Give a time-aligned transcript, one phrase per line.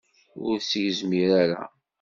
[0.45, 1.61] Ur s-yezmir ara.